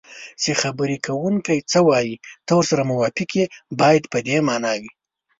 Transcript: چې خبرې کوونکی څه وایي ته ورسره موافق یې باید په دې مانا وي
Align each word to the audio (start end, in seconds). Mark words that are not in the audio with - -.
چې 0.41 0.51
خبرې 0.61 0.97
کوونکی 1.07 1.57
څه 1.71 1.79
وایي 1.89 2.15
ته 2.45 2.51
ورسره 2.57 2.87
موافق 2.91 3.29
یې 3.39 3.45
باید 3.81 4.03
په 4.11 4.19
دې 4.27 4.37
مانا 4.47 4.73
وي 4.81 4.91